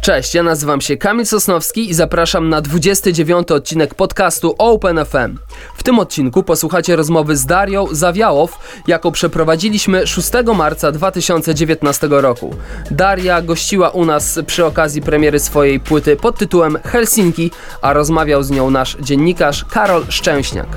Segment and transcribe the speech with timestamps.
[0.00, 5.38] Cześć, ja nazywam się Kamil Sosnowski i zapraszam na 29 odcinek podcastu Open FM.
[5.76, 12.56] W tym odcinku posłuchacie rozmowy z Darią Zawiałow, jaką przeprowadziliśmy 6 marca 2019 roku.
[12.90, 17.50] Daria gościła u nas przy okazji premiery swojej płyty pod tytułem Helsinki,
[17.82, 20.68] a rozmawiał z nią nasz dziennikarz Karol Szczęśniak.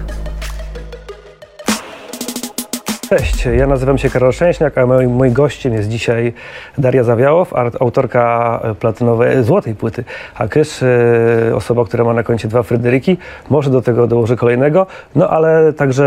[3.17, 6.33] Cześć, ja nazywam się Karol Szczęśniak, a moim, moim gościem jest dzisiaj
[6.77, 10.03] Daria Zawiałow, autorka platynowej, złotej płyty
[10.33, 13.17] Hakysz, e, osoba, która ma na koncie dwa Fryderyki,
[13.49, 16.05] może do tego dołoży kolejnego, no ale także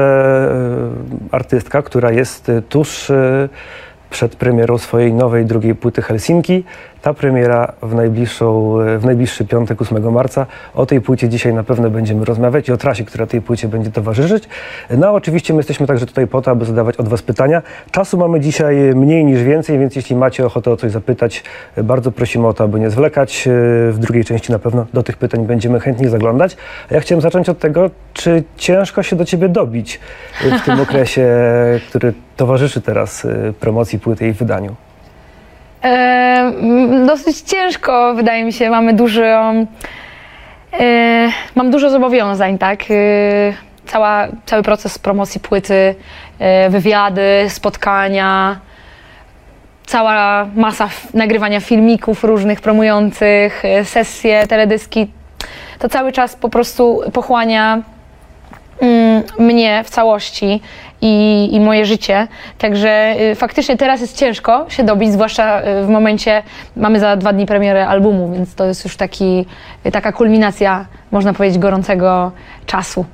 [1.32, 3.48] e, artystka, która jest tuż e,
[4.14, 6.64] przed premierą swojej nowej drugiej płyty Helsinki.
[7.02, 10.46] Ta premiera w, najbliższą, w najbliższy piątek 8 marca.
[10.74, 13.91] O tej płycie dzisiaj na pewno będziemy rozmawiać i o trasie, która tej płycie będzie
[13.91, 14.48] towarzyszyć.
[14.98, 17.62] No oczywiście my jesteśmy także tutaj po to, aby zadawać od Was pytania.
[17.91, 21.44] Czasu mamy dzisiaj mniej niż więcej, więc jeśli macie ochotę o coś zapytać,
[21.77, 23.48] bardzo prosimy o to, aby nie zwlekać.
[23.91, 26.56] W drugiej części na pewno do tych pytań będziemy chętnie zaglądać.
[26.91, 30.00] A ja chciałem zacząć od tego, czy ciężko się do Ciebie dobić
[30.41, 31.27] w tym okresie,
[31.88, 33.27] który towarzyszy teraz
[33.60, 34.74] promocji płyty i wydaniu?
[35.84, 36.52] E,
[37.06, 38.70] dosyć ciężko, wydaje mi się.
[38.70, 39.22] Mamy dużo.
[40.80, 42.82] E, mam dużo zobowiązań, tak?
[42.82, 42.94] E,
[43.86, 45.94] cała, cały proces promocji płyty,
[46.38, 48.60] e, wywiady, spotkania,
[49.86, 55.10] cała masa nagrywania filmików różnych promujących, e, sesje, teledyski.
[55.78, 57.82] To cały czas po prostu pochłania
[59.39, 60.61] mnie w całości
[61.00, 62.28] i, i moje życie.
[62.58, 66.42] Także y, faktycznie teraz jest ciężko się dobić, zwłaszcza y, w momencie,
[66.77, 69.47] mamy za dwa dni premierę albumu, więc to jest już taki,
[69.86, 72.33] y, taka kulminacja, można powiedzieć, gorącego
[72.66, 73.05] czasu.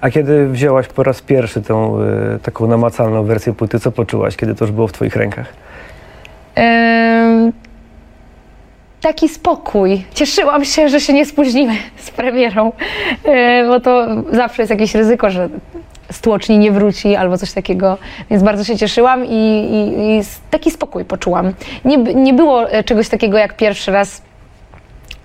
[0.00, 1.98] A kiedy wzięłaś po raz pierwszy tą
[2.42, 5.46] taką namacalną wersję płyty, co poczułaś, kiedy to już było w Twoich rękach?
[9.06, 10.04] Taki spokój.
[10.14, 11.74] Cieszyłam się, że się nie spóźnimy
[12.06, 12.72] z premierą,
[13.24, 15.48] yy, bo to zawsze jest jakieś ryzyko, że
[16.12, 17.98] stłoczni nie wróci albo coś takiego,
[18.30, 20.20] więc bardzo się cieszyłam i, i, i
[20.50, 21.52] taki spokój poczułam.
[21.84, 24.22] Nie, nie było e, czegoś takiego jak pierwszy raz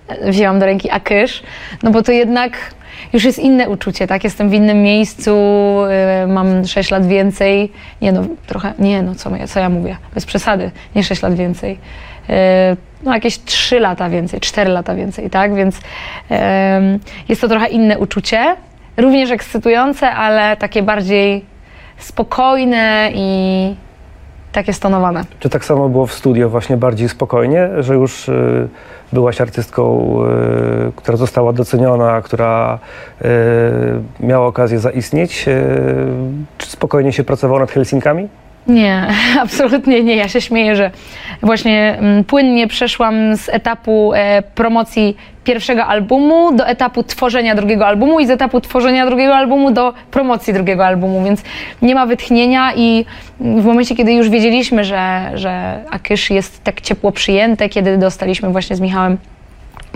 [0.08, 1.42] e, wzięłam do ręki Akysz,
[1.82, 2.52] no bo to jednak
[3.12, 4.24] już jest inne uczucie, tak?
[4.24, 5.36] Jestem w innym miejscu,
[6.28, 7.72] mam 6 lat więcej.
[8.02, 9.96] Nie no, trochę, nie no, co, co ja mówię?
[10.14, 11.78] Bez przesady, nie 6 lat więcej.
[13.02, 15.54] No jakieś 3 lata więcej, 4 lata więcej, tak?
[15.54, 15.76] Więc
[16.30, 16.36] yy,
[17.28, 18.56] jest to trochę inne uczucie
[18.96, 21.44] również ekscytujące, ale takie bardziej
[21.98, 23.74] spokojne i
[24.52, 25.24] takie stonowane.
[25.40, 28.68] Czy tak samo było w studio, właśnie bardziej spokojnie, że już y,
[29.12, 30.16] byłaś artystką,
[30.88, 32.78] y, która została doceniona, która
[33.22, 33.26] y,
[34.20, 35.48] miała okazję zaistnieć?
[35.48, 35.64] Y,
[36.58, 38.28] czy spokojnie się pracowało nad Helsinkami?
[38.66, 39.06] Nie,
[39.42, 40.16] absolutnie nie.
[40.16, 40.90] Ja się śmieję, że
[41.42, 48.20] właśnie mm, płynnie przeszłam z etapu e, promocji pierwszego albumu do etapu tworzenia drugiego albumu
[48.20, 51.42] i z etapu tworzenia drugiego albumu do promocji drugiego albumu, więc
[51.82, 53.04] nie ma wytchnienia i
[53.40, 58.76] w momencie, kiedy już wiedzieliśmy, że, że Akysz jest tak ciepło przyjęte, kiedy dostaliśmy właśnie
[58.76, 59.18] z Michałem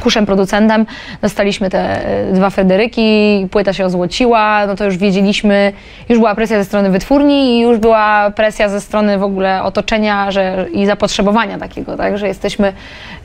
[0.01, 0.87] kuszem producentem,
[1.23, 5.73] dostaliśmy te e, dwa Federyki, płyta się ozłociła, no to już wiedzieliśmy,
[6.09, 10.31] już była presja ze strony wytwórni i już była presja ze strony w ogóle otoczenia
[10.31, 12.73] że, i zapotrzebowania takiego, tak, że jesteśmy,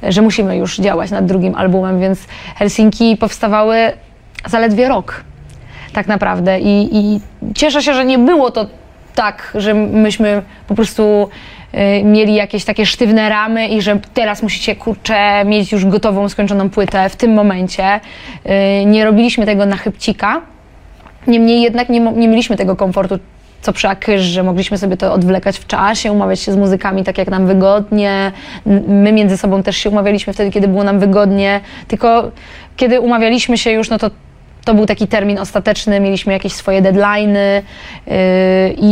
[0.04, 2.20] że musimy już działać nad drugim albumem, więc
[2.56, 3.78] Helsinki powstawały
[4.48, 5.24] zaledwie rok
[5.94, 6.60] tak naprawdę.
[6.60, 7.20] I, i
[7.56, 8.66] cieszę się, że nie było to
[9.16, 11.30] tak, że myśmy po prostu
[12.04, 17.10] mieli jakieś takie sztywne ramy i że teraz musicie, kurczę, mieć już gotową, skończoną płytę
[17.10, 18.00] w tym momencie.
[18.82, 20.42] Y, nie robiliśmy tego na chybcika.
[21.28, 23.20] Niemniej jednak nie, nie mieliśmy tego komfortu,
[23.62, 27.18] co przy Akysz, że mogliśmy sobie to odwlekać w czasie, umawiać się z muzykami tak,
[27.18, 28.32] jak nam wygodnie.
[28.88, 31.60] My między sobą też się umawialiśmy wtedy, kiedy było nam wygodnie.
[31.88, 32.32] Tylko
[32.78, 34.12] kiedy umawialiśmy się już, no to
[34.66, 37.64] to był taki termin ostateczny, mieliśmy jakieś swoje deadlines
[38.08, 38.14] yy,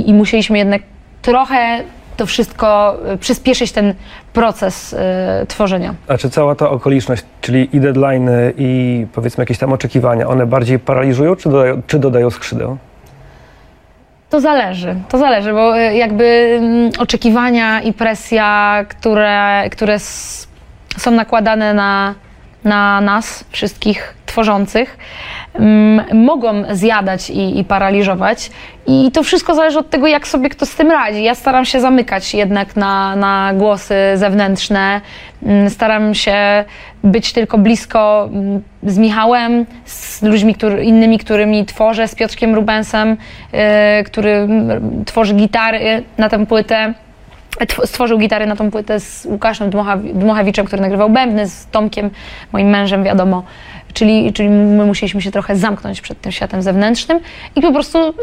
[0.05, 0.81] i musieliśmy jednak
[1.21, 1.83] trochę
[2.19, 3.93] to wszystko y, przyspieszyć ten
[4.33, 4.97] proces y,
[5.47, 5.95] tworzenia.
[6.07, 10.79] A czy cała ta okoliczność, czyli i deadline, i powiedzmy jakieś tam oczekiwania, one bardziej
[10.79, 12.77] paraliżują, czy dodają, czy dodają skrzydeł?
[14.29, 19.99] To zależy, to zależy, bo y, jakby mm, oczekiwania i presja, które, które
[20.97, 22.15] są nakładane na,
[22.63, 24.97] na nas, wszystkich tworzących,
[26.13, 28.51] mogą zjadać i, i, paraliżować.
[28.87, 31.23] I to wszystko zależy od tego, jak sobie kto z tym radzi.
[31.23, 35.01] Ja staram się zamykać jednak na, na głosy zewnętrzne.
[35.69, 36.65] Staram się
[37.03, 38.29] być tylko blisko
[38.83, 43.17] z Michałem, z ludźmi który, innymi, którymi tworzę, z Piotrkiem Rubensem,
[43.53, 43.59] yy,
[44.03, 44.47] który
[45.05, 46.93] tworzy gitary na tę płytę.
[47.59, 52.09] tw- stworzył gitary na tą płytę z Łukaszem Dmuchaw- Dmuchawiczem, który nagrywał bębny, z Tomkiem,
[52.53, 53.43] moim mężem, wiadomo.
[53.93, 57.19] Czyli, czyli my musieliśmy się trochę zamknąć przed tym światem zewnętrznym
[57.55, 58.13] i po prostu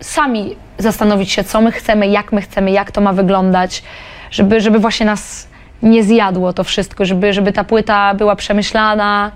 [0.00, 3.82] sami zastanowić się, co my chcemy, jak my chcemy, jak to ma wyglądać,
[4.30, 5.48] żeby, żeby właśnie nas
[5.82, 9.30] nie zjadło to wszystko, żeby, żeby ta płyta była przemyślana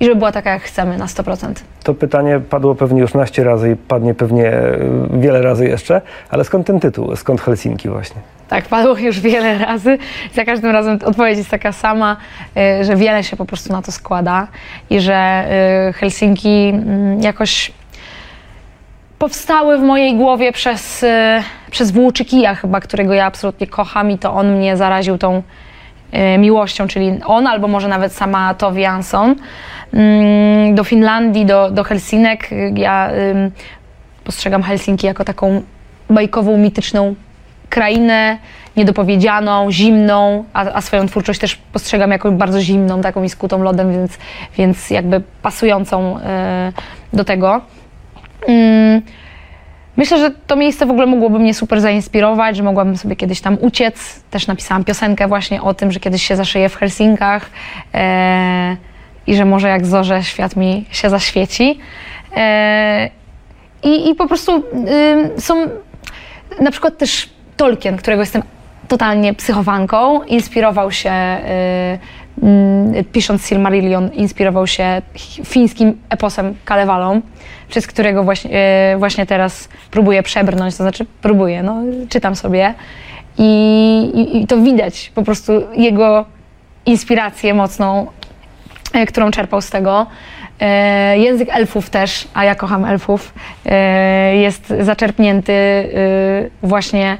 [0.00, 1.52] i żeby była taka, jak chcemy na 100%.
[1.82, 4.78] To pytanie padło pewnie już naście razy i padnie pewnie e,
[5.10, 6.00] wiele razy jeszcze,
[6.30, 7.16] ale skąd ten tytuł?
[7.16, 8.20] Skąd Helsinki właśnie?
[8.52, 9.98] Tak, padło już wiele razy.
[10.34, 12.16] Za każdym razem odpowiedź jest taka sama,
[12.80, 14.46] y, że wiele się po prostu na to składa
[14.90, 15.44] i że
[15.88, 17.72] y, Helsinki mm, jakoś
[19.18, 21.08] powstały w mojej głowie przez, y,
[21.70, 25.42] przez Włóczykija chyba, którego ja absolutnie kocham i to on mnie zaraził tą
[26.38, 29.34] miłością, czyli on albo może nawet sama Tove Jansson
[29.92, 32.50] mm, do Finlandii, do, do Helsinek.
[32.74, 33.10] Ja
[34.24, 35.62] postrzegam Helsinki jako taką
[36.10, 37.14] bajkową, mityczną
[37.72, 38.38] krainę
[38.76, 43.92] niedopowiedzianą, zimną, a, a swoją twórczość też postrzegam jako bardzo zimną, taką i skutą lodem,
[43.92, 44.18] więc,
[44.56, 46.72] więc jakby pasującą e,
[47.12, 47.60] do tego.
[48.48, 49.02] Mm,
[49.96, 53.58] Myślę, że to miejsce w ogóle mogłoby mnie super zainspirować, że mogłabym sobie kiedyś tam
[53.60, 54.22] uciec.
[54.30, 57.50] Też napisałam piosenkę właśnie o tym, że kiedyś się zaszyję w Helsinkach
[57.94, 58.76] e,
[59.26, 61.78] i że może jak zorze świat mi się zaświeci.
[62.36, 63.10] E,
[63.82, 64.62] i, po prostu
[65.36, 65.68] y, są
[66.60, 68.42] na przykład też Tolkien, którego jestem
[68.88, 71.12] totalnie psychowanką, inspirował się,
[72.42, 75.02] y, y, pisząc Silmarillion, inspirował się
[75.44, 77.20] fińskim eposem Kalewalą,
[77.68, 78.50] przez którego właśnie,
[78.94, 82.74] y, właśnie teraz próbuję przebrnąć, to znaczy próbuję, no, czytam sobie
[83.38, 86.24] i, i, i to widać po prostu jego
[86.86, 88.06] inspirację mocną,
[88.92, 90.06] e, którą czerpał z tego.
[90.62, 93.34] E, język elfów też, a ja kocham elfów,
[93.66, 95.88] e, jest zaczerpnięty e,
[96.62, 97.18] właśnie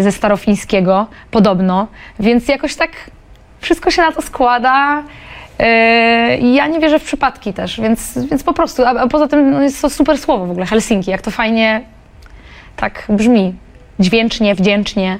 [0.00, 1.86] ze starofińskiego, podobno,
[2.20, 2.90] więc jakoś tak
[3.60, 5.02] wszystko się na to składa.
[6.40, 9.82] ja nie wierzę w przypadki też, więc, więc po prostu, a, poza tym no, jest
[9.82, 11.80] to super słowo w ogóle, Helsinki, jak to fajnie
[12.76, 13.54] tak brzmi,
[14.00, 15.18] dźwięcznie, wdzięcznie,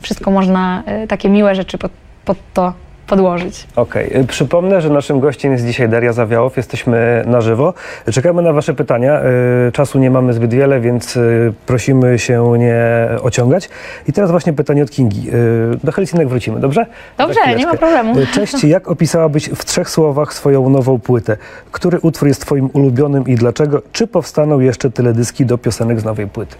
[0.00, 1.92] wszystko można, takie miłe rzeczy pod,
[2.24, 2.72] pod to
[3.08, 3.66] podłożyć.
[3.76, 6.56] Okej, y, przypomnę, że naszym gościem jest dzisiaj Daria Zawiałow.
[6.56, 7.74] Jesteśmy na żywo.
[8.12, 9.20] Czekamy na Wasze pytania.
[9.68, 13.68] Y, Czasu nie mamy zbyt wiele, więc y, prosimy się nie ociągać.
[14.08, 15.30] I teraz właśnie pytanie od Kingi.
[15.30, 16.86] Y, Do Helsinek wrócimy, dobrze?
[17.18, 18.14] Dobrze, nie ma problemu.
[18.34, 21.36] Cześć, jak opisałabyś w trzech słowach swoją nową płytę?
[21.72, 23.82] Który utwór jest Twoim ulubionym i dlaczego?
[23.92, 26.56] Czy powstaną jeszcze teledyski do piosenek z nowej płyty?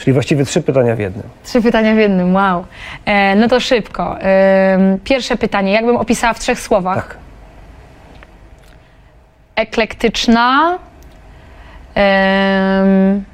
[0.00, 1.24] Czyli właściwie trzy pytania w jednym.
[1.44, 2.64] Trzy pytania w jednym, wow.
[3.04, 4.20] E, no to szybko.
[4.20, 7.08] Em, pierwsze pytanie, jakbym opisała w trzech słowach?
[7.08, 7.16] Tak.
[9.54, 10.78] Eklektyczna.
[11.94, 13.24] em,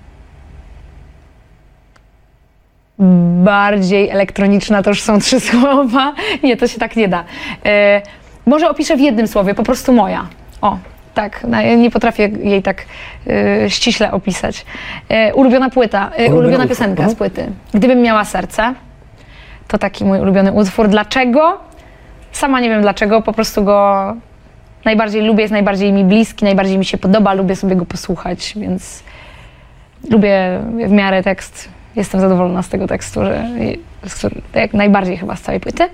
[3.44, 6.14] bardziej elektroniczna to już są trzy słowa.
[6.42, 7.24] Nie, to się tak nie da.
[7.66, 8.02] E,
[8.46, 10.26] może opiszę w jednym słowie, po prostu moja.
[10.62, 10.78] O,
[11.16, 12.84] tak, no, ja nie potrafię jej tak
[13.26, 14.64] e, ściśle opisać.
[15.08, 17.46] E, ulubiona płyta, Ulubiony ulubiona piosenka z płyty.
[17.74, 18.74] Gdybym miała serce,
[19.68, 20.88] to taki mój ulubiony utwór.
[20.88, 21.60] Dlaczego?
[22.32, 24.14] Sama nie wiem dlaczego, po prostu go
[24.84, 29.02] najbardziej lubię, jest najbardziej mi bliski, najbardziej mi się podoba, lubię sobie go posłuchać, więc
[30.10, 31.68] lubię w miarę tekst.
[31.96, 33.44] Jestem zadowolona z tego tekstu, że
[34.54, 35.84] jak najbardziej chyba z całej płyty.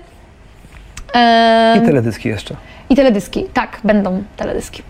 [1.77, 2.55] I teledyski jeszcze.
[2.89, 4.83] I teledyski, tak, będą teledyski.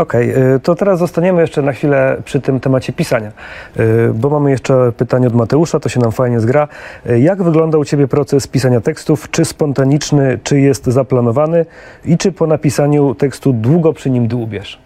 [0.00, 3.32] Okej, y, to teraz zostaniemy jeszcze na chwilę przy tym temacie pisania,
[3.80, 6.68] y, bo mamy jeszcze pytanie od Mateusza, to się nam fajnie zgra.
[7.10, 9.30] Y, Jak wygląda u Ciebie proces pisania tekstów?
[9.30, 11.66] Czy spontaniczny, czy jest zaplanowany?
[12.04, 14.78] I czy po napisaniu tekstu długo przy nim dłubiesz?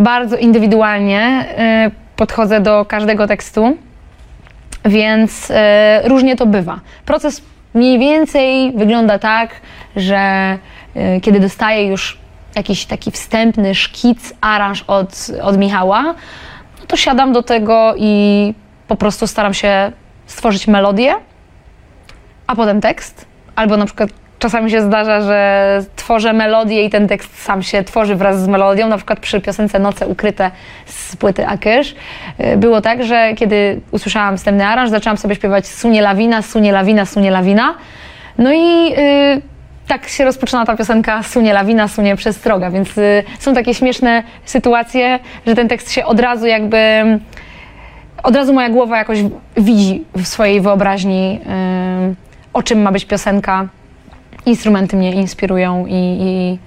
[0.00, 1.46] bardzo indywidualnie
[1.86, 3.76] y, podchodzę do każdego tekstu,
[4.84, 5.52] więc
[6.04, 6.80] różnie to bywa.
[7.06, 7.42] Proces
[7.74, 9.50] mniej więcej wygląda tak,
[9.96, 10.58] że
[11.22, 12.21] kiedy dostaję już
[12.56, 16.02] jakiś taki wstępny szkic, aranż od, od Michała,
[16.80, 18.54] no to siadam do tego i
[18.88, 19.92] po prostu staram się
[20.26, 21.14] stworzyć melodię,
[22.46, 23.26] a potem tekst.
[23.56, 24.10] Albo na przykład
[24.42, 28.88] czasami się zdarza, że tworzę melodię i ten tekst sam się tworzy wraz z melodią.
[28.88, 30.50] Na przykład przy piosence Noce Ukryte
[30.86, 31.94] z płyty Akysz
[32.40, 37.06] y, było tak, że kiedy usłyszałam wstępny aranż, zaczęłam sobie śpiewać Sunie Lawina, Sunie Lawina,
[37.06, 37.74] Sunie Lawina.
[38.38, 39.42] No i y,
[39.92, 45.18] tak się rozpoczyna ta piosenka Sunie Lawina, Sunie Przestroga, więc y, są takie śmieszne sytuacje,
[45.46, 46.78] że ten tekst się od razu jakby
[48.22, 49.18] od razu moja głowa jakoś
[49.56, 51.40] widzi w swojej wyobraźni,
[52.06, 52.16] ym,
[52.52, 53.68] o czym ma być piosenka.
[54.46, 56.58] Instrumenty mnie inspirują i, i,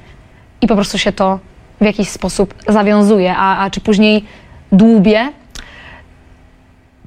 [0.62, 1.40] i po prostu się to
[1.82, 3.36] w jakiś sposób zawiązuje.
[3.38, 4.26] A, a czy później
[4.72, 5.30] dłubię?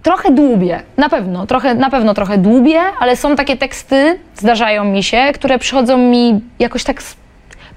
[0.09, 5.03] Trochę dłubię, na pewno, trochę, na pewno trochę dłubię, ale są takie teksty, zdarzają mi
[5.03, 7.17] się, które przychodzą mi jakoś tak z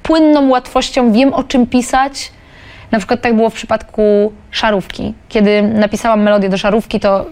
[0.04, 2.32] płynną łatwością, wiem o czym pisać.
[2.92, 5.14] Na przykład tak było w przypadku Szarówki.
[5.30, 7.26] Kiedy napisałam melodię do Szarówki, to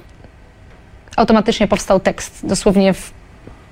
[1.15, 3.11] automatycznie powstał tekst, dosłownie w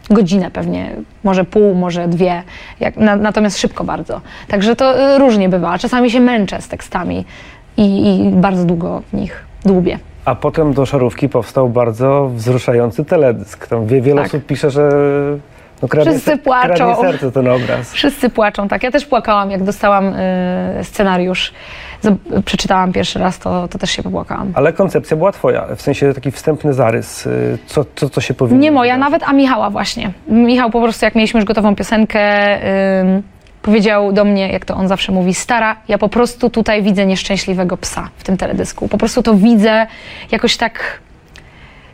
[0.10, 2.44] godzinę pewnie, może pół, może dwie,
[2.80, 4.22] jak, na, natomiast szybko bardzo.
[4.48, 5.78] Także to y, różnie bywa.
[5.78, 7.26] Czasami się męczę z tekstami
[7.78, 10.00] i, i bardzo długo w nich dłubię.
[10.28, 13.68] A potem do Szarówki powstał bardzo wzruszający teledysk.
[13.68, 14.28] Tam wie, wiele Tak.
[14.28, 14.90] osób pisze, że
[15.82, 16.74] no, kradnie, Wszyscy płaczą.
[16.76, 17.94] kradnie serce ten obraz.
[17.94, 18.84] Wszyscy płaczą, tak.
[18.84, 21.54] Ja też płakałam, jak dostałam y, scenariusz.
[22.04, 24.52] Zob- przeczytałam pierwszy raz, to, to też się popłakałam.
[24.56, 28.62] Ale koncepcja była twoja, w sensie taki wstępny zarys, y, co, co, co się powinno
[28.62, 30.12] Nie moja nawet, a Michała właśnie.
[30.28, 32.20] Michał po prostu, jak mieliśmy już gotową piosenkę,
[33.02, 33.24] ym,
[33.62, 37.78] powiedział do mnie, jak to on zawsze mówi, stara, ja po prostu tutaj widzę nieszczęśliwego
[37.78, 38.88] psa w tym teledysku.
[38.88, 39.88] Po prostu to widzę
[40.32, 41.00] jakoś tak,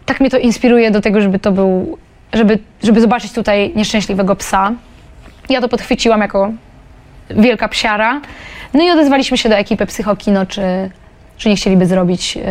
[0.06, 1.98] tak mnie to inspiruje do tego, żeby to był,
[2.34, 4.72] żeby, żeby zobaczyć tutaj nieszczęśliwego psa.
[5.50, 6.52] Ja to podchwyciłam jako
[7.30, 8.22] wielka psiara.
[8.74, 10.62] No i odezwaliśmy się do ekipy Psychokino, czy,
[11.38, 12.42] czy nie chcieliby zrobić y,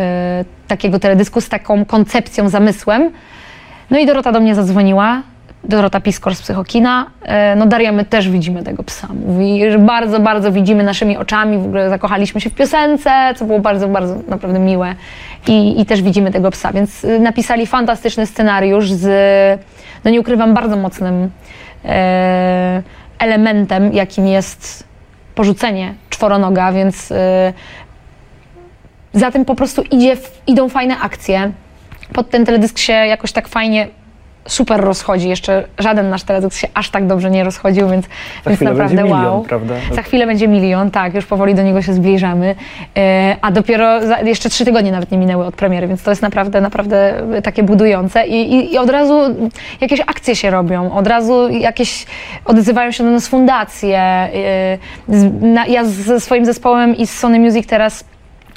[0.67, 3.11] takiego teledysku z taką koncepcją, zamysłem.
[3.89, 5.21] No i Dorota do mnie zadzwoniła.
[5.63, 7.05] Dorota Piskor z Psychokina.
[7.21, 9.07] E, No Daria, my też widzimy tego psa.
[9.27, 11.57] Mówi, że bardzo, bardzo widzimy naszymi oczami.
[11.57, 14.95] W ogóle zakochaliśmy się w piosence, co było bardzo, bardzo naprawdę miłe.
[15.47, 16.73] I, i też widzimy tego psa.
[16.73, 19.05] Więc y, napisali fantastyczny scenariusz z,
[20.03, 21.29] no nie ukrywam, bardzo mocnym
[21.85, 22.83] e,
[23.19, 24.83] elementem, jakim jest
[25.35, 27.15] porzucenie czworonoga, więc y,
[29.13, 30.17] za tym po prostu idzie,
[30.47, 31.51] idą fajne akcje.
[32.13, 33.87] Pod ten teledysk się jakoś tak fajnie
[34.47, 35.29] super rozchodzi.
[35.29, 38.05] Jeszcze żaden nasz teledysk się aż tak dobrze nie rozchodził, więc,
[38.43, 39.43] Za więc naprawdę będzie milion, wow.
[39.43, 39.73] prawda?
[39.91, 42.55] Za chwilę będzie milion, tak, już powoli do niego się zbliżamy.
[42.97, 46.21] E, a dopiero za, jeszcze trzy tygodnie nawet nie minęły od premiery, więc to jest
[46.21, 48.27] naprawdę, naprawdę takie budujące.
[48.27, 49.21] I, i, I od razu
[49.81, 52.05] jakieś akcje się robią, od razu jakieś
[52.45, 53.99] odzywają się do nas fundacje.
[53.99, 54.29] E,
[55.07, 58.05] z, na, ja ze swoim zespołem i z Sony Music teraz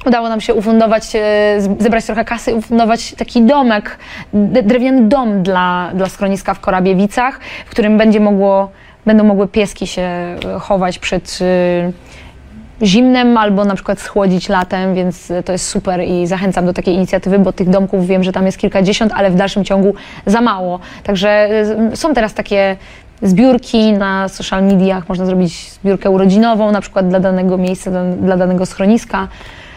[0.06, 3.98] Udało nam się ufundować, e, zebrać trochę kasy ufundować taki domek,
[4.32, 8.70] drewniany dom dla, dla schroniska w Korabiewicach, w którym będzie mogło,
[9.06, 15.32] będą mogły pieski się e, chować przed e, zimnem albo na przykład schłodzić latem, więc
[15.44, 18.58] to jest super i zachęcam do takiej inicjatywy, bo tych domków wiem, że tam jest
[18.58, 19.94] kilkadziesiąt, ale w dalszym ciągu
[20.26, 20.80] za mało.
[21.02, 21.48] Także
[21.94, 22.76] są teraz takie
[23.22, 28.66] zbiórki na social mediach, można zrobić zbiórkę urodzinową na przykład dla danego miejsca, dla danego
[28.66, 29.28] schroniska.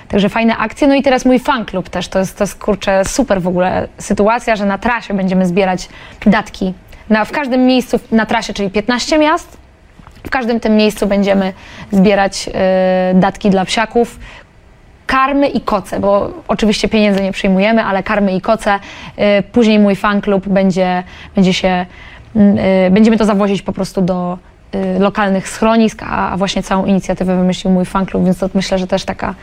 [0.10, 0.88] Także fajne akcje.
[0.88, 2.08] No i teraz mój fan klub też.
[2.08, 5.90] To jest, to jest kurczę super w ogóle sytuacja, że na trasie będziemy zbierać
[6.26, 6.74] datki.
[7.10, 9.58] Na, w każdym miejscu na trasie, czyli 15 miast,
[10.24, 11.54] w każdym tym miejscu będziemy
[11.92, 14.20] zbierać e, datki dla psiaków.
[15.08, 18.80] Karmy i koce, bo oczywiście pieniędzy nie przyjmujemy, ale karmy i koce.
[19.18, 21.04] E, później mój fan klub będzie,
[21.36, 21.86] będzie się,
[22.36, 24.38] e, będziemy to zawozić po prostu do
[25.00, 28.88] lokalnych schronisk, a, a właśnie całą inicjatywę wymyślił mój fan klub, więc to myślę, że
[28.88, 29.36] też taka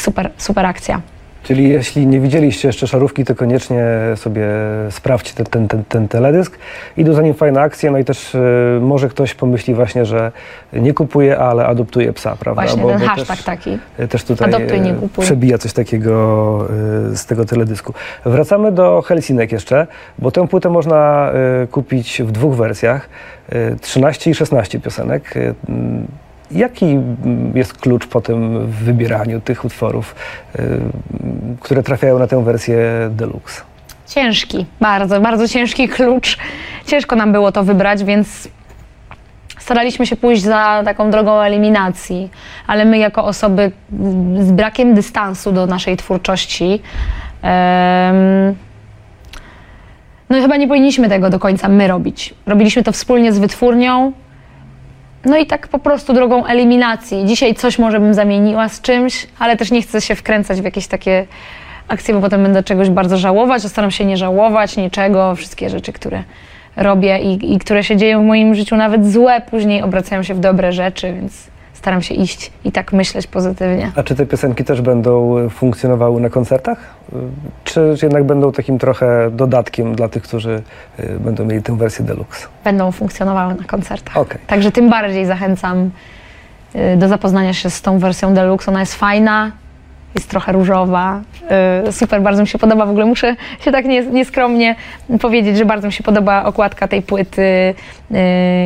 [0.00, 1.00] super, super akcja.
[1.42, 3.84] Czyli jeśli nie widzieliście jeszcze Szarówki, to koniecznie
[4.16, 4.46] sobie
[4.90, 6.58] sprawdźcie ten, ten, ten, ten teledysk.
[6.96, 8.38] Idą za nim fajne akcje, no i też y,
[8.80, 10.32] może ktoś pomyśli właśnie, że
[10.72, 12.62] nie kupuje, ale adoptuje psa, prawda?
[12.62, 13.78] Właśnie ten też- hashtag taki.
[14.10, 15.24] Też tutaj Adoptuj, nie e, kupuj.
[15.24, 16.66] przebija coś takiego
[17.12, 17.94] e, z tego teledysku.
[18.24, 19.86] Wracamy do Helsinek jeszcze,
[20.18, 21.30] bo tę płytę można
[21.62, 23.08] e, kupić w dwóch wersjach,
[23.48, 25.34] e, 13 i 16 piosenek.
[26.50, 30.14] Jaki m, jest klucz potem w wybieraniu tych utworów,
[30.58, 30.90] m,
[31.60, 32.78] które trafiają na tę wersję
[33.10, 33.62] deluxe?
[34.06, 36.38] Ciężki, bardzo, bardzo ciężki klucz.
[36.86, 38.48] Ciężko nam było to wybrać, więc
[39.58, 42.30] staraliśmy się pójść za taką drogą eliminacji,
[42.66, 43.72] ale my jako osoby
[44.40, 46.82] z brakiem dystansu do naszej twórczości,
[47.42, 48.54] em,
[50.30, 52.34] no i chyba nie powinniśmy tego do końca my robić.
[52.46, 54.12] Robiliśmy to wspólnie z wytwórnią,
[55.26, 57.24] no i tak po prostu drogą eliminacji.
[57.26, 60.86] Dzisiaj coś może bym zamieniła z czymś, ale też nie chcę się wkręcać w jakieś
[60.86, 61.26] takie
[61.88, 63.62] akcje, bo potem będę czegoś bardzo żałować.
[63.62, 65.34] Staram się nie żałować niczego.
[65.34, 66.22] Wszystkie rzeczy, które
[66.76, 70.40] robię i, i które się dzieją w moim życiu, nawet złe, później obracają się w
[70.40, 71.46] dobre rzeczy, więc
[71.86, 73.92] staram się iść i tak myśleć pozytywnie.
[73.96, 76.78] A czy te piosenki też będą e, funkcjonowały na koncertach?
[77.12, 77.16] E,
[77.64, 80.62] Czy jednak będą takim trochę dodatkiem dla tych, którzy
[80.98, 82.46] e, będą mieli tę wersję deluxe?
[82.64, 84.16] Będą funkcjonowały na koncertach.
[84.16, 84.38] Okej.
[84.46, 85.90] Także tym bardziej zachęcam
[86.74, 88.70] y, do zapoznania się z tą wersją deluxe.
[88.70, 89.50] Ona jest fajna,
[90.14, 91.20] jest trochę różowa.
[91.88, 92.86] y, Super, bardzo mi się podoba.
[92.86, 94.76] W ogóle muszę się tak nies- nieskromnie
[95.20, 97.42] powiedzieć, że bardzo mi się podoba okładka tej płyty.
[97.42, 98.16] Y,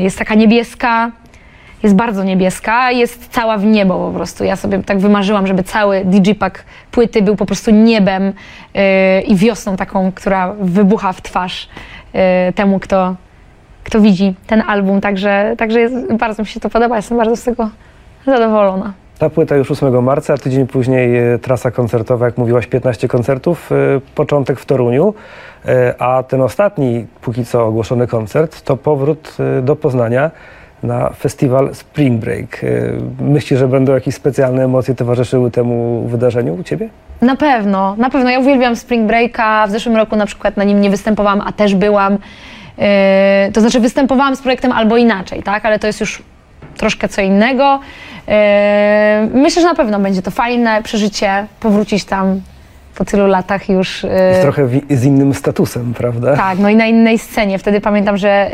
[0.03, 1.11] Jest taka niebieska.
[1.83, 4.45] Jest bardzo niebieska, jest cała w niebo po prostu.
[4.45, 8.33] Ja sobie tak wymarzyłam, żeby cały digipack płyty był po prostu niebem
[8.75, 8.83] yy,
[9.21, 11.69] i wiosną taką, która wybucha w twarz
[12.15, 12.21] yy,
[12.55, 13.15] temu, kto,
[13.85, 15.01] kto widzi ten album.
[15.01, 17.71] Także, także jest, bardzo mi się to podoba, jestem bardzo z tego
[18.27, 18.93] zadowolona.
[19.21, 23.77] Ta płyta już 8 marca, tydzień później e, trasa koncertowa, jak mówiłaś, 15 koncertów, e,
[24.15, 25.15] początek w Toruniu,
[25.67, 30.31] e, a ten ostatni, póki co ogłoszony koncert, to powrót do Poznania
[30.83, 32.65] na festiwal Spring Break.
[32.65, 32.69] E,
[33.25, 36.89] Myślisz, że będą jakieś specjalne emocje towarzyszyły temu wydarzeniu u Ciebie?
[37.23, 38.31] Na pewno, na pewno.
[38.31, 39.67] Ja uwielbiam Spring Breaka.
[39.67, 42.13] W zeszłym roku na przykład na nim nie występowałam, a też byłam.
[42.79, 42.85] Yy,
[43.53, 45.67] to znaczy występowałam z projektem albo inaczej, tak?
[45.67, 46.23] Ale to jest już
[46.77, 47.81] troszkę co innego.
[48.27, 48.35] Yy,
[49.41, 52.41] myślę, że na pewno będzie to fajne przeżycie, powrócić tam
[52.95, 54.03] po tylu latach już.
[54.03, 56.37] Jest trochę wi- z innym statusem, prawda?
[56.37, 57.59] tak, no i na innej scenie.
[57.59, 58.51] Wtedy pamiętam, że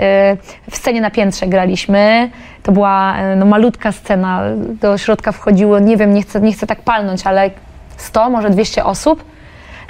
[0.66, 2.30] y, w scenie na piętrze graliśmy.
[2.62, 4.42] To była y, no, malutka scena.
[4.56, 7.50] Do środka wchodziło, nie wiem, nie chcę, nie chcę tak palnąć, ale
[7.96, 9.24] 100, może 200 osób.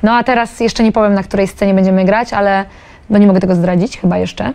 [0.02, 2.64] No a teraz jeszcze nie powiem, na której scenie będziemy grać, ale
[3.10, 4.52] no nie mogę tego zdradzić chyba jeszcze.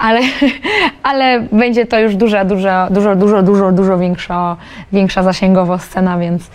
[0.00, 0.20] Ale,
[1.02, 4.56] ale będzie to już duża, duża, dużo, dużo, dużo, dużo większa,
[4.92, 6.50] większa zasięgowo scena, więc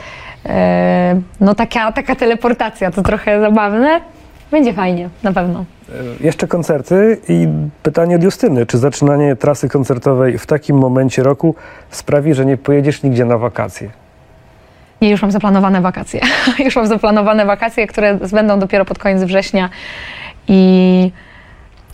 [1.40, 4.02] no taka, taka teleportacja to trochę zabawne.
[4.52, 5.66] Będzie fajnie, na pewno.
[6.22, 7.48] E, Jeszcze koncerty i
[7.84, 8.66] pytanie od Justyny.
[8.66, 11.56] Czy zaczynanie trasy koncertowej w takim momencie roku
[11.90, 13.90] sprawi, że nie pojedziesz nigdzie na wakacje?
[15.02, 16.22] Nie, już mam zaplanowane wakacje.
[16.66, 19.70] już mam zaplanowane wakacje, które będą dopiero pod koniec września.
[20.48, 21.12] I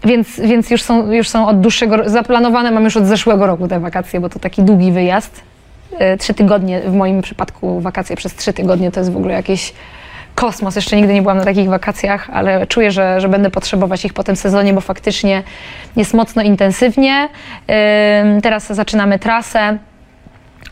[0.06, 3.79] więc, więc już, są, już są od dłuższego, zaplanowane mam już od zeszłego roku te
[3.79, 5.41] wakacje, bo to taki długi wyjazd.
[5.98, 9.74] E, Trzy tygodnie, w moim przypadku wakacje przez trzy tygodnie to jest w ogóle jakiś
[10.36, 10.75] kosmos.
[10.75, 14.24] Jeszcze nigdy nie byłam na takich wakacjach, ale czuję, że, że będę potrzebować ich po
[14.24, 15.43] tym sezonie, bo faktycznie
[15.96, 17.29] jest mocno intensywnie.
[18.43, 19.77] Teraz zaczynamy trasę.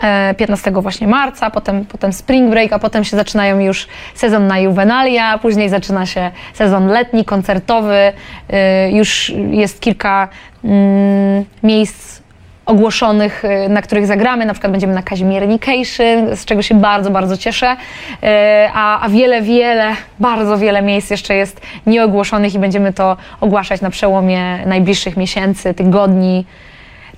[0.03, 4.59] e, 15 właśnie marca, potem, potem spring break, a potem się zaczynają już sezon na
[4.59, 10.27] Juvenalia, później zaczyna się sezon letni, koncertowy, y, już jest kilka
[10.63, 12.21] mm, miejsc
[12.67, 17.37] ogłoszonych, y, na których zagramy, na przykład będziemy na Kazimiernication, z czego się bardzo, bardzo
[17.37, 17.75] cieszę,
[18.23, 18.27] Y,
[18.73, 23.89] a, a wiele, wiele, bardzo wiele miejsc jeszcze jest nieogłoszonych i będziemy to ogłaszać na
[23.89, 26.45] przełomie najbliższych miesięcy, tygodni,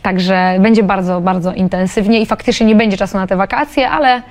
[0.01, 4.21] Także będzie bardzo, bardzo intensywnie i faktycznie nie będzie czasu na te wakacje, ale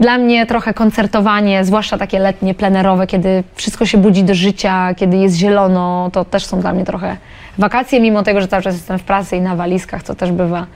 [0.00, 5.16] dla mnie trochę koncertowanie, zwłaszcza takie letnie, plenerowe, kiedy wszystko się budzi do życia, kiedy
[5.16, 7.16] jest zielono, to też są dla mnie trochę
[7.58, 10.66] wakacje, mimo tego, że cały czas jestem w pracy i na walizkach, to też bywa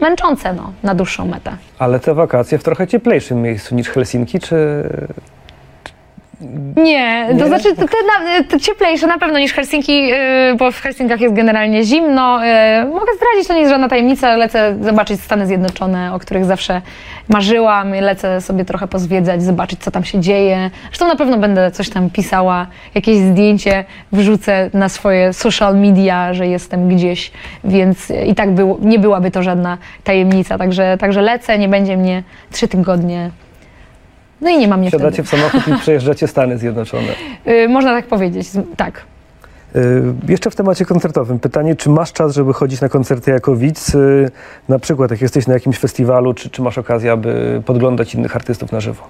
[0.00, 1.56] męczące no, na dłuższą metę.
[1.78, 4.84] Ale te wakacje w trochę cieplejszym miejscu niż Helsinki, czy
[6.76, 7.46] Nie, to Nie?
[7.46, 10.16] znaczy te, te, te cieplejsze na pewno niż Helsinki, yy,
[10.58, 12.44] bo w Helsinkach jest generalnie zimno.
[12.44, 16.82] Yy, mogę zdradzić, to nie jest żadna tajemnica, lecę zobaczyć Stany Zjednoczone, o których zawsze
[17.28, 17.94] marzyłam.
[17.94, 20.70] Lecę sobie trochę pozwiedzać, zobaczyć co tam się dzieje.
[20.86, 26.46] Zresztą na pewno będę coś tam pisała, jakieś zdjęcie wrzucę na swoje social media, że
[26.46, 27.32] jestem gdzieś,
[27.64, 30.58] więc i tak było, nie byłaby to żadna tajemnica.
[30.58, 32.22] Także, także lecę, nie będzie mnie
[32.52, 33.30] trzy tygodnie.
[34.40, 35.02] No i nie mam mnie wtedy.
[35.04, 37.08] siadacie w samochód i przejeżdżacie Stany Zjednoczone?
[37.48, 39.02] Y, można tak powiedzieć, tak.
[39.76, 43.94] Y, Jeszcze w temacie koncertowym pytanie, czy masz czas, żeby chodzić na koncerty jako widz?
[43.94, 44.30] Y,
[44.68, 48.72] Na przykład jak jesteś na jakimś festiwalu, czy, czy masz okazję, aby podglądać innych artystów
[48.72, 49.02] na żywo?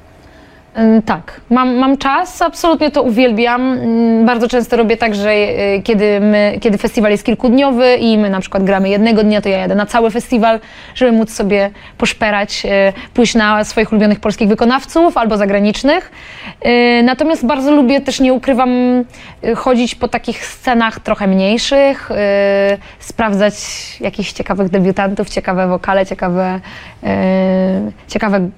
[1.07, 3.73] Tak, mam, mam czas, absolutnie to uwielbiam.
[3.73, 8.31] Mm, Bardzo często robię tak, że y, kiedy, my, kiedy festiwal jest kilkudniowy i my
[8.31, 10.61] na przykład gramy jednego dnia, to ja jadę na cały festiwal,
[10.95, 16.13] żeby móc sobie poszperać, y, pójść na swoich ulubionych polskich wykonawców albo zagranicznych.
[16.67, 18.71] Y, Natomiast bardzo lubię też, nie ukrywam,
[19.57, 22.11] chodzić po takich scenach trochę mniejszych,
[22.99, 23.55] sprawdzać
[24.01, 26.61] jakichś ciekawych debiutantów, ciekawe wokale, ciekawe,
[28.09, 28.49] ciekawe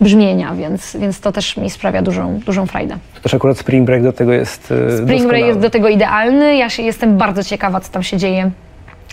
[0.00, 2.96] brzmienia, więc, więc to też mi sprawia dużą, dużą frajdę.
[3.22, 5.46] Też akurat Spring Break do tego jest y, Spring Break doskonały.
[5.46, 6.56] jest do tego idealny.
[6.56, 8.50] Ja się, jestem bardzo ciekawa, co tam się dzieje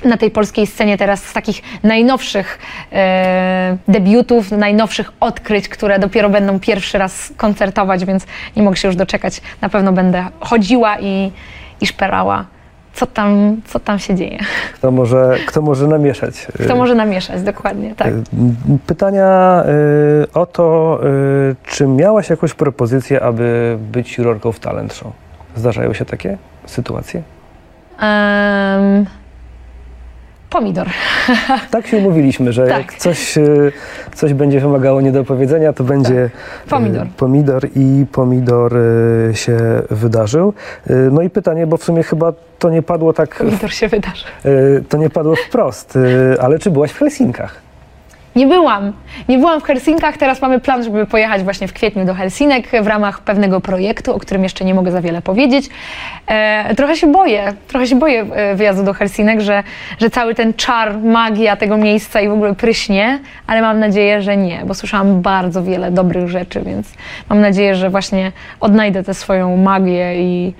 [0.06, 2.60] na tej polskiej scenie teraz z takich najnowszych
[2.92, 8.96] e, debiutów, najnowszych odkryć, które dopiero będą pierwszy raz koncertować, więc nie mogę się już
[8.96, 9.42] doczekać.
[9.62, 11.32] Na pewno będę chodziła i,
[11.82, 12.46] i szperała,
[12.98, 14.40] co tam, co tam się dzieje.
[14.74, 16.48] Kto może, kto może namieszać?
[16.66, 18.08] Kto Y, może namieszać, dokładnie, tak.
[18.08, 18.24] y,
[18.88, 19.64] Pytania
[20.24, 21.00] y, o to,
[21.68, 25.12] czy miałaś jakąś propozycję, aby być jurorką w talent show?
[25.56, 27.22] Zdarzają się takie sytuacje?
[28.00, 29.06] Em,
[30.50, 30.88] pomidor.
[31.72, 32.78] Tak się umówiliśmy, że Tak.
[32.78, 33.72] jak coś, y,
[34.16, 36.30] coś będzie wymagało niedopowiedzenia, to będzie y,
[36.70, 37.08] Pomidor.
[37.18, 39.58] pomidor i pomidor y, się
[39.92, 40.54] wydarzył.
[41.12, 44.26] No i pytanie, bo w sumie chyba to nie padło tak, Pomidor się wydarzy.
[44.46, 45.98] y, to nie padło wprost,
[46.40, 47.67] ale czy byłaś w Helsinkach?
[48.38, 48.94] Nie byłam.
[49.30, 50.18] Nie byłam w Helsinkach.
[50.18, 54.20] Teraz mamy plan, żeby pojechać właśnie w kwietniu do Helsinek w ramach pewnego projektu, o
[54.20, 55.70] którym jeszcze nie mogę za wiele powiedzieć.
[56.28, 59.64] E, trochę się boję, trochę się boję e, wyjazdu do Helsinek, że,
[60.00, 64.38] że cały ten czar, magia tego miejsca i w ogóle pryśnie, ale mam nadzieję, że
[64.38, 66.94] nie, bo słyszałam bardzo wiele dobrych rzeczy, więc
[67.30, 70.54] mam nadzieję, że właśnie odnajdę tę swoją magię i,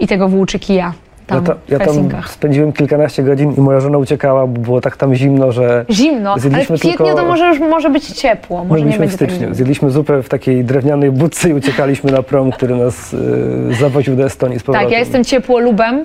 [0.00, 0.92] i tego włóczykija
[1.28, 4.96] tam ja, ta, ja tam spędziłem kilkanaście godzin i moja żona uciekała, bo było tak
[4.96, 8.84] tam zimno, że Zimno, ale w kwietniu tylko- to może już może być ciepło, może
[8.84, 9.54] nie w tak styczniu.
[9.54, 13.18] Zjedliśmy zupę w takiej drewnianej budce i uciekaliśmy na prom, który nas y,
[13.80, 14.86] zawoził do Estonii z powrotem.
[14.86, 16.04] Tak, ja jestem ciepłolubem,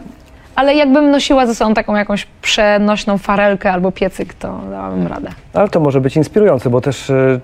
[0.56, 5.30] ale jakbym nosiła ze sobą taką jakąś przenośną farelkę albo piecyk, to dałabym radę.
[5.54, 7.40] Ale to może być inspirujące, bo też y,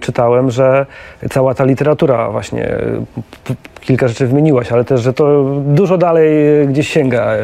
[0.00, 0.86] czytałem, że
[1.30, 6.66] cała ta literatura właśnie, y, kilka rzeczy wymieniłaś, ale też, że to dużo dalej y,
[6.66, 7.34] gdzieś sięga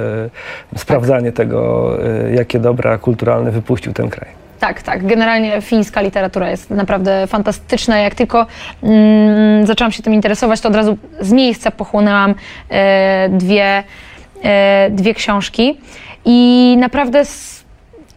[0.74, 1.92] y, sprawdzanie tego,
[2.28, 4.28] y, jakie dobra kulturalne wypuścił ten kraj.
[4.60, 5.06] Tak, tak.
[5.06, 7.98] Generalnie fińska literatura jest naprawdę fantastyczna.
[7.98, 8.46] Jak tylko
[8.82, 12.34] mm, zaczęłam się tym interesować, to od razu z miejsca pochłonęłam
[13.28, 13.82] dwie,
[14.90, 15.80] dwie książki
[16.24, 17.24] i naprawdę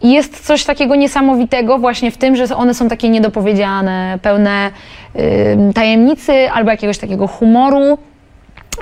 [0.02, 4.70] s- jest coś takiego niesamowitego właśnie w tym, że one są takie niedopowiedziane, pełne
[5.52, 7.98] ym, tajemnicy albo jakiegoś takiego humoru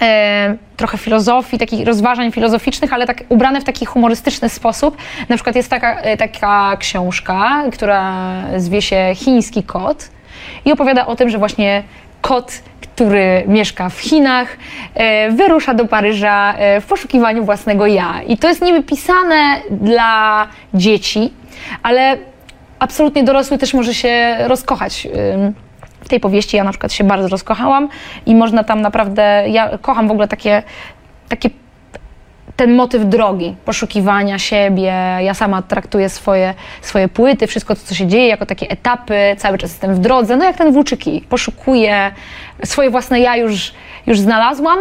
[0.03, 4.97] e, trochę filozofii, takich rozważań filozoficznych, ale tak ubrane w taki humorystyczny sposób.
[5.29, 8.13] Na przykład jest taka, e, taka książka, która
[8.57, 10.09] zwie się Chiński kot
[10.65, 11.83] i opowiada o tym, że właśnie
[12.21, 14.57] kot, który mieszka w Chinach,
[14.95, 18.23] e, wyrusza do Paryża e, w poszukiwaniu własnego ja.
[18.23, 21.33] I to jest niby pisane dla dzieci,
[21.83, 22.17] ale
[22.79, 25.09] absolutnie dorosły też może się rozkochać.
[26.05, 27.89] w tej powieści ja na przykład się bardzo rozkochałam
[28.27, 30.63] i można tam naprawdę, ja kocham w ogóle takie,
[31.29, 31.51] takie
[32.59, 34.93] ten motyw drogi, poszukiwania siebie.
[35.21, 39.59] Ja sama traktuję swoje, swoje płyty, wszystko to, co się dzieje, jako takie etapy, cały
[39.59, 41.25] czas jestem w drodze, no jak ten włóczyki.
[41.29, 42.11] Poszukuję,
[42.65, 43.73] swoje własne ja już,
[44.07, 44.79] już znalazłam,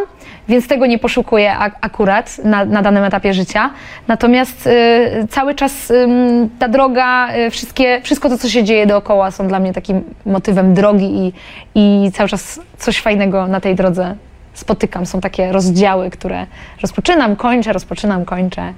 [0.47, 3.69] więc tego nie poszukuję ak- akurat na, na danym etapie życia.
[4.07, 9.31] Natomiast y, cały czas ym, ta droga, y, wszystkie, wszystko to, co się dzieje dookoła
[9.31, 11.33] są dla mnie takim motywem drogi
[11.75, 14.15] i, i cały czas coś fajnego na tej drodze
[14.59, 15.05] spotykam.
[15.05, 16.45] Są takie rozdziały, które
[16.81, 18.73] rozpoczynam, kończę, rozpoczynam, kończę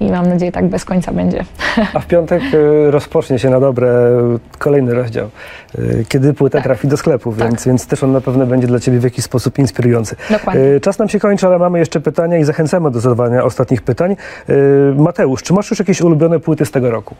[0.00, 1.44] i mam nadzieję, tak bez końca będzie.
[1.94, 3.88] A w piątek y, rozpocznie się na dobre
[4.58, 5.30] kolejny rozdział,
[5.78, 6.64] y, kiedy płyta Tak.
[6.64, 7.48] trafi do sklepu, Tak.
[7.48, 10.16] więc, więc też on na pewno będzie dla Ciebie w jakiś sposób inspirujący.
[10.30, 10.62] Dokładnie.
[10.62, 14.16] Y, Czas nam się kończy, ale mamy jeszcze pytania i zachęcamy do zadawania ostatnich pytań.
[14.96, 17.14] Mateusz, czy masz już jakieś ulubione płyty z tego roku?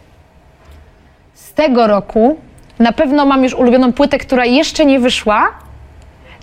[1.35, 2.37] Z tego roku
[2.79, 5.49] na pewno mam już ulubioną płytę, która jeszcze nie wyszła.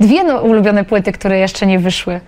[0.02, 2.20] Dwie no, ulubione płyty, które jeszcze nie wyszły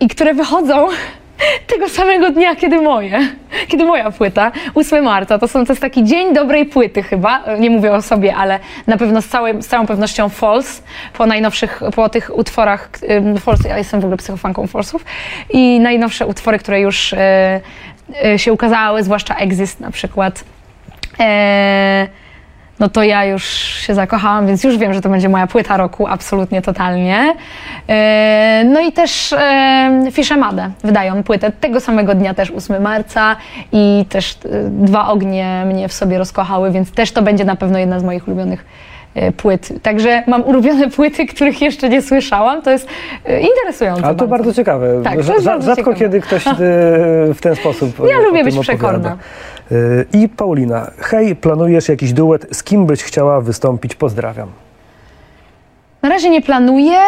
[0.00, 0.86] i które wychodzą
[1.74, 3.18] tego samego dnia, kiedy moje,
[3.68, 5.38] kiedy moja płyta, 8 marca.
[5.38, 8.96] To, są, to jest taki dzień dobrej płyty chyba, nie mówię o sobie, ale na
[8.96, 10.82] pewno z, całej, z całą pewnością False,
[11.12, 12.90] po najnowszych, po tych utworach,
[13.40, 15.04] False, ja jestem w ogóle psychofanką Falsów
[15.50, 17.16] i najnowsze utwory, które już y,
[18.26, 20.44] y, się ukazały, zwłaszcza Exist na przykład.
[21.20, 22.08] E,
[22.80, 23.44] no to ja już
[23.86, 27.34] się zakochałam, więc już wiem, że to będzie moja płyta roku, absolutnie, totalnie.
[27.88, 33.36] E, no i też e, Fiszemadę wydają płytę tego samego dnia, też 8 marca
[33.72, 34.38] i też e,
[34.70, 38.28] Dwa ognie mnie w sobie rozkochały, więc też to będzie na pewno jedna z moich
[38.28, 38.64] ulubionych
[39.36, 39.82] płyt.
[39.82, 42.88] Także mam ulubione płyty, których jeszcze nie słyszałam, to jest
[43.40, 45.00] interesujące Ale to bardzo ciekawe.
[45.04, 45.96] Tak, to bardzo Rzadko ciekawe.
[45.96, 46.44] kiedy ktoś
[47.34, 48.62] w ten sposób Ja lubię być opowiada.
[48.62, 49.16] przekorna.
[49.72, 53.94] Y, I Paulina, hej, planujesz jakiś duet, z kim byś chciała wystąpić?
[53.94, 54.48] Pozdrawiam.
[56.02, 57.00] Na razie nie planuję.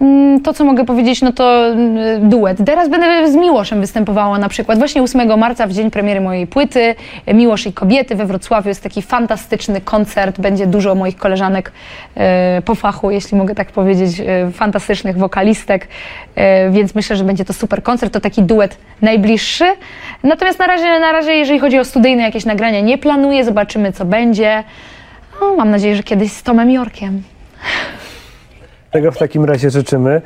[0.00, 2.58] Mm, To, co mogę powiedzieć, no to mm, duet.
[2.66, 4.78] Teraz będę z Miłoszem występowała na przykład.
[4.78, 6.94] Właśnie 8 marca, w dzień premiery mojej płyty,
[7.34, 8.68] Miłosz i kobiety we Wrocławiu.
[8.68, 10.40] Jest taki fantastyczny koncert.
[10.40, 11.72] Będzie dużo moich koleżanek
[12.16, 15.88] e, po fachu, jeśli mogę tak powiedzieć, e, fantastycznych wokalistek.
[16.34, 18.12] E, więc myślę, że będzie to super koncert.
[18.12, 19.64] To taki duet najbliższy.
[20.22, 23.44] Natomiast na razie, na razie jeżeli chodzi o studyjne jakieś nagrania, nie planuję.
[23.44, 24.64] Zobaczymy, co będzie.
[25.40, 27.22] No, mam nadzieję, że kiedyś z Tomem Jorkiem.
[28.90, 30.22] Tego w takim razie życzymy.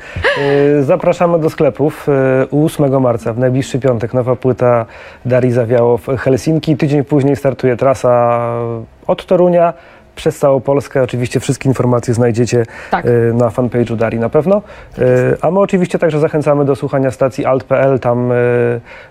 [0.79, 2.07] Y, Zapraszamy do sklepów.
[2.51, 4.85] Y, 8 marca, w najbliższy piątek, nowa płyta
[5.25, 6.77] Darii Zawiało w Helsinki.
[6.77, 8.39] Tydzień później startuje trasa
[9.07, 9.73] od Torunia
[10.15, 11.03] przez całą Polskę.
[11.03, 13.05] Oczywiście wszystkie informacje znajdziecie Tak.
[13.05, 14.61] e, na fanpage'u Darii na pewno.
[14.99, 15.01] E,
[15.41, 17.99] A my oczywiście także zachęcamy do słuchania stacji alt.pl.
[17.99, 18.35] Tam e,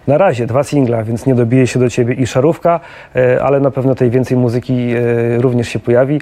[0.06, 2.80] na razie dwa singla, więc nie dobije się do ciebie i szarówka,
[3.42, 4.94] ale na pewno tej więcej muzyki
[5.38, 6.20] również się pojawi,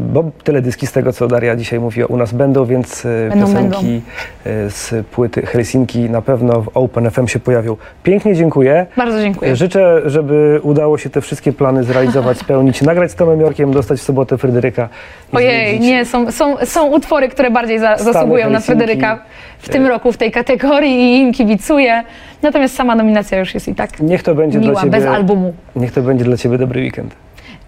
[0.00, 4.02] bo teledyski z tego, co Daria dzisiaj mówiła, u nas będą, więc Będą, piosenki
[4.46, 7.76] e, z płyty Helsinki na pewno w Open FM się pojawią.
[8.02, 8.86] Pięknie dziękuję.
[8.96, 9.56] Bardzo dziękuję.
[9.56, 14.02] Życzę, żeby udało się te wszystkie plany zrealizować, spełnić, nagrać z Tomem Jorkiem, dostać w
[14.02, 14.88] sobotę Fryderyka.
[15.32, 15.88] i Ojej, zwiedzić.
[15.88, 18.66] nie, są, są, są utwory, które bardziej za, zasługują na Helsinki.
[18.66, 19.18] Fryderyka
[19.58, 22.02] w tym roku w tej kategorii i im kibicuję.
[22.42, 25.54] Natomiast sama nominacja już jest i tak Niech to będzie miła, dla ciebie, bez albumu.
[25.76, 27.14] Niech to będzie dla ciebie dobry weekend.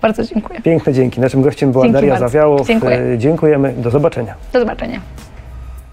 [0.02, 0.60] Bardzo dziękuję.
[0.60, 1.20] Piękne dzięki.
[1.20, 2.28] Naszym gościem była Dzięki Daria bardzo.
[2.28, 2.66] Zawiałow.
[2.66, 2.98] Dziękuję.
[3.14, 3.74] E, Dziękujemy.
[3.76, 4.34] Do zobaczenia.
[4.52, 5.00] Do zobaczenia.